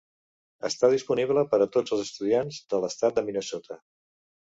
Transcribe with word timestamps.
Està 0.69 0.87
disponible 0.93 1.43
per 1.51 1.59
a 1.65 1.67
tots 1.75 1.95
els 1.97 2.01
estudiants 2.05 2.57
de 2.73 2.81
l'estat 2.85 3.21
de 3.21 3.25
Minnesota. 3.29 3.79